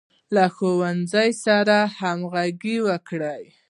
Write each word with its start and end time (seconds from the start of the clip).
له 0.35 0.45
ښوونکي 0.55 1.27
سره 1.43 1.77
همغږي 1.99 2.75
وکړه. 2.87 3.35